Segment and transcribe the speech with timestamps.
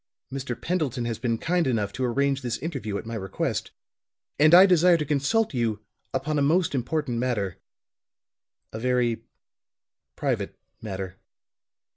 [0.33, 0.59] Mr.
[0.59, 3.69] Pendleton has been kind enough to arrange this interview at my request;
[4.39, 5.79] and I desire to consult you
[6.11, 7.59] upon a most important matter
[8.73, 9.21] a very
[10.15, 11.17] private matter."